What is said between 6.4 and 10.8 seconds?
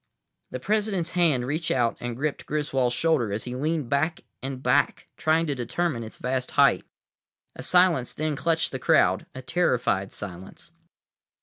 height. A silence then clutched the crowd—a terrified silence.